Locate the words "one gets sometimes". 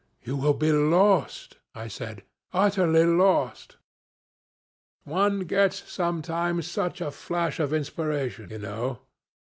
5.03-6.65